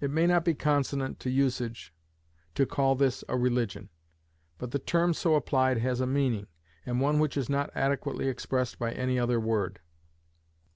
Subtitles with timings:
[0.00, 1.92] It may not be consonant to usage
[2.54, 3.88] to call this a religion;
[4.58, 6.46] but the term so applied has a meaning,
[6.86, 9.80] and one which is not adequately expressed by any other word.